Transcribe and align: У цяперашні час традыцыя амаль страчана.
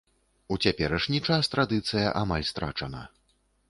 У 0.55 0.57
цяперашні 0.67 1.21
час 1.29 1.53
традыцыя 1.53 2.07
амаль 2.25 2.51
страчана. 2.53 3.09